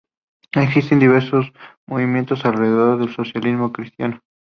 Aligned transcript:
Existen 0.53 0.97
diversos 0.97 1.53
movimientos 1.85 2.43
alrededor 2.43 2.97
del 2.97 3.13
socialismo 3.15 3.71
cristiano. 3.71 4.19